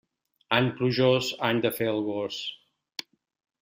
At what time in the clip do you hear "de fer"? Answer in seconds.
1.69-1.93